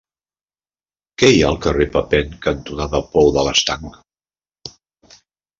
Què 1.23 1.27
hi 1.33 1.43
ha 1.43 1.51
al 1.53 1.59
carrer 1.65 1.87
Papin 1.97 2.33
cantonada 2.47 3.03
Pou 3.13 3.29
de 3.37 3.45
l'Estanc? 3.49 5.15